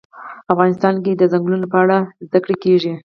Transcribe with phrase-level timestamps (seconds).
[0.53, 2.93] افغانستان کې د چنګلونه په اړه زده کړه کېږي.